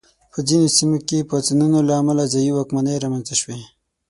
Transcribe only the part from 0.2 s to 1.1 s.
په ځینو سیمو